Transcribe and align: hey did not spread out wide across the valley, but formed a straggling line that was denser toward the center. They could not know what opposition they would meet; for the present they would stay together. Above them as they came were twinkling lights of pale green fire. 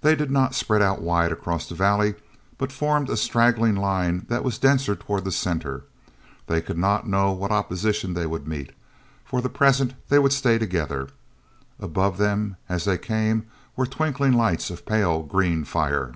hey 0.00 0.14
did 0.14 0.30
not 0.30 0.54
spread 0.54 0.80
out 0.80 1.02
wide 1.02 1.30
across 1.30 1.68
the 1.68 1.74
valley, 1.74 2.14
but 2.56 2.72
formed 2.72 3.10
a 3.10 3.18
straggling 3.18 3.74
line 3.76 4.24
that 4.30 4.42
was 4.42 4.56
denser 4.58 4.96
toward 4.96 5.24
the 5.26 5.30
center. 5.30 5.84
They 6.46 6.62
could 6.62 6.78
not 6.78 7.06
know 7.06 7.32
what 7.32 7.50
opposition 7.50 8.14
they 8.14 8.24
would 8.24 8.48
meet; 8.48 8.72
for 9.26 9.42
the 9.42 9.50
present 9.50 9.92
they 10.08 10.18
would 10.18 10.32
stay 10.32 10.56
together. 10.56 11.08
Above 11.78 12.16
them 12.16 12.56
as 12.66 12.86
they 12.86 12.96
came 12.96 13.44
were 13.76 13.84
twinkling 13.84 14.32
lights 14.32 14.70
of 14.70 14.86
pale 14.86 15.22
green 15.22 15.64
fire. 15.64 16.14